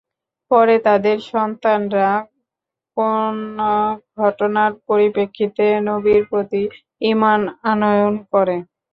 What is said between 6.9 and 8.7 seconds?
ঈমান আনয়ন করে।